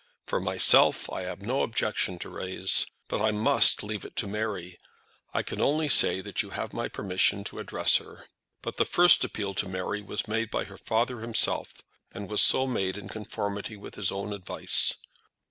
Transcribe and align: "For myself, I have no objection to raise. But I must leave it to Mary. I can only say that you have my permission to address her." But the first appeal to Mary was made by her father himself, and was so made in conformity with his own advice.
"For 0.25 0.39
myself, 0.39 1.11
I 1.11 1.21
have 1.25 1.43
no 1.43 1.61
objection 1.61 2.17
to 2.17 2.29
raise. 2.31 2.87
But 3.07 3.21
I 3.21 3.29
must 3.29 3.83
leave 3.83 4.03
it 4.03 4.15
to 4.15 4.25
Mary. 4.27 4.79
I 5.31 5.43
can 5.43 5.61
only 5.61 5.87
say 5.89 6.21
that 6.21 6.41
you 6.41 6.49
have 6.49 6.73
my 6.73 6.87
permission 6.87 7.43
to 7.43 7.59
address 7.59 7.97
her." 7.97 8.25
But 8.63 8.77
the 8.77 8.85
first 8.85 9.23
appeal 9.23 9.53
to 9.53 9.69
Mary 9.69 10.01
was 10.01 10.27
made 10.27 10.49
by 10.49 10.63
her 10.63 10.79
father 10.79 11.19
himself, 11.19 11.83
and 12.11 12.27
was 12.27 12.41
so 12.41 12.65
made 12.65 12.97
in 12.97 13.09
conformity 13.09 13.77
with 13.77 13.93
his 13.93 14.11
own 14.11 14.33
advice. 14.33 14.95